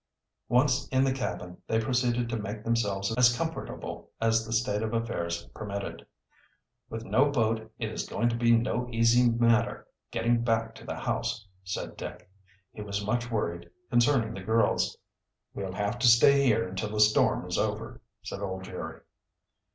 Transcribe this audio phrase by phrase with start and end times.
[0.49, 4.95] Once in the cabin they proceeded to make themselves as comfortable as the state of
[4.95, 6.07] affairs permitted.
[6.89, 10.95] "With no boat it is going to be no easy matter getting back to the
[10.95, 12.27] house," said Dick.
[12.71, 14.97] He was much worried concerning the girls.
[15.53, 19.01] "We'll have to stay here until the storm is over," said old Jerry.